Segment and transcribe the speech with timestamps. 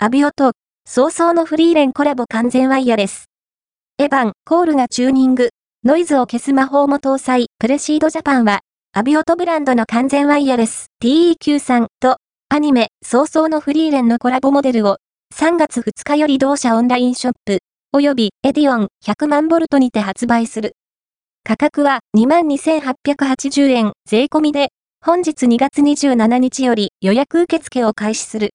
[0.00, 0.52] アビオと、
[0.88, 3.24] 早々のフリーレンコラボ完全ワイヤレス。
[3.98, 5.48] エヴァン、コールがチューニング、
[5.84, 8.60] ノイズを消す魔法も搭載、プレシードジャパンは、
[8.92, 14.98] アビオトブランドの完全ワイヤレス TEQ3 と、アニメ、早々のフリーレンのコラボモデルを、
[15.34, 17.58] 3月2日より同社オンラインショップ、
[17.92, 20.74] およびエディオン100万ボルトにて発売する。
[21.42, 24.68] 価格は22,880円税込みで、
[25.04, 28.46] 本日2月27日より予約受付を開始する。